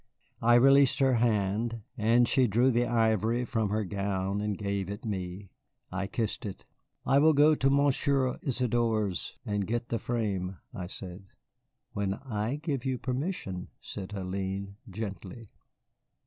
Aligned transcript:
I 0.41 0.55
released 0.55 0.97
her 0.97 1.13
hand, 1.17 1.83
and 1.95 2.27
she 2.27 2.47
drew 2.47 2.71
the 2.71 2.87
ivory 2.87 3.45
from 3.45 3.69
her 3.69 3.83
gown 3.83 4.41
and 4.41 4.57
gave 4.57 4.89
it 4.89 5.05
me. 5.05 5.51
I 5.91 6.07
kissed 6.07 6.43
it. 6.43 6.65
"I 7.05 7.19
will 7.19 7.33
go 7.33 7.53
to 7.53 7.69
Monsieur 7.69 8.35
Isadore's 8.41 9.37
and 9.45 9.67
get 9.67 9.89
the 9.89 9.99
frame," 9.99 10.57
I 10.73 10.87
said. 10.87 11.27
"When 11.93 12.15
I 12.15 12.55
give 12.55 12.83
you 12.83 12.97
permission," 12.97 13.67
said 13.79 14.09
Hélène, 14.09 14.73
gently. 14.89 15.51